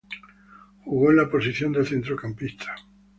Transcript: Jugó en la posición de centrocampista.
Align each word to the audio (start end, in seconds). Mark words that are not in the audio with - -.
Jugó 0.83 1.11
en 1.11 1.17
la 1.17 1.29
posición 1.29 1.71
de 1.73 1.85
centrocampista. 1.85 2.73